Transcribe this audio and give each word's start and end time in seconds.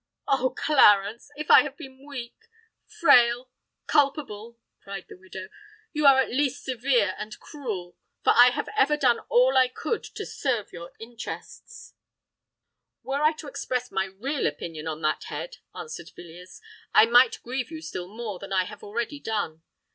"Oh! 0.27 0.51
Clarence—if 0.57 1.51
I 1.51 1.61
have 1.61 1.77
been 1.77 2.03
weak—frail—culpable," 2.07 4.57
cried 4.81 5.05
the 5.07 5.15
widow, 5.19 5.49
"you 5.93 6.07
are 6.07 6.17
at 6.19 6.31
least 6.31 6.63
severe 6.63 7.13
and 7.19 7.39
cruel; 7.39 7.95
for 8.23 8.33
I 8.35 8.47
have 8.49 8.67
ever 8.75 8.97
done 8.97 9.19
all 9.29 9.55
I 9.55 9.67
could 9.67 10.03
to 10.15 10.25
serve 10.25 10.73
your 10.73 10.91
interests." 10.97 11.93
"Were 13.03 13.21
I 13.21 13.33
to 13.33 13.47
express 13.47 13.91
my 13.91 14.05
real 14.05 14.47
opinion 14.47 14.87
on 14.87 15.03
that 15.03 15.25
head," 15.25 15.57
answered 15.75 16.09
Villiers, 16.15 16.59
"I 16.95 17.05
might 17.05 17.39
grieve 17.43 17.69
you 17.69 17.83
still 17.83 18.07
more 18.07 18.39
than 18.39 18.51
I 18.51 18.63
have 18.63 18.83
already 18.83 19.19
done. 19.19 19.61